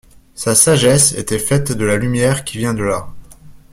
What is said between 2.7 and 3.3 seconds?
de là.